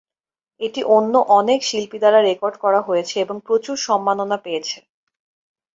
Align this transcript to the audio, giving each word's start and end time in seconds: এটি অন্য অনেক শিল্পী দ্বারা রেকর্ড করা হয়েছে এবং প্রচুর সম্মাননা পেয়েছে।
এটি 0.61 0.81
অন্য 0.95 1.13
অনেক 1.39 1.59
শিল্পী 1.69 1.97
দ্বারা 1.99 2.19
রেকর্ড 2.21 2.55
করা 2.63 2.79
হয়েছে 2.87 3.15
এবং 3.19 3.35
প্রচুর 3.47 3.75
সম্মাননা 3.87 4.37
পেয়েছে। 4.45 4.77